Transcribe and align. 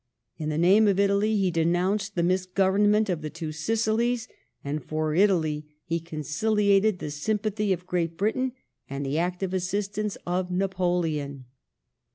In 0.39 0.49
the 0.49 0.57
name 0.57 0.87
of 0.87 0.99
Italy 0.99 1.37
he 1.37 1.51
denounced 1.51 2.15
the 2.15 2.23
misgovern 2.23 2.89
ment 2.89 3.07
of 3.07 3.21
the 3.21 3.29
two 3.29 3.51
Sicilies, 3.51 4.27
and 4.63 4.83
for 4.83 5.13
Italy 5.13 5.75
he 5.85 5.99
conciliated 5.99 6.97
the 6.97 7.11
sympathy 7.11 7.71
of 7.71 7.85
Great 7.85 8.17
Britain 8.17 8.53
and 8.89 9.05
the 9.05 9.19
active 9.19 9.53
assistance 9.53 10.17
of 10.25 10.49
Napoleon. 10.49 11.45